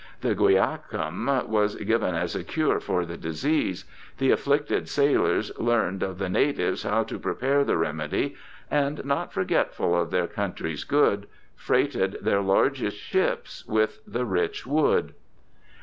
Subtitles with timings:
[0.21, 3.85] The guaiacum was given as a cure for the disease.
[4.17, 8.35] The afflicted sailors learned of the natives how to prepare the remedy,
[8.71, 15.13] and not forgetful of their country's good, freighted their largest ships with the rich wood.